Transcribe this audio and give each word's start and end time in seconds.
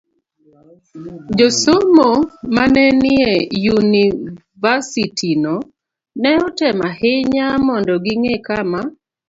Josomo 1.37 2.09
ma 2.53 2.63
ne 2.73 2.85
nie 3.01 3.29
yunivasitino 3.63 5.53
ne 6.21 6.31
otemo 6.47 6.83
ahinya 6.91 7.45
mondo 7.65 7.93
ging'e 8.05 8.37
kama 8.47 8.81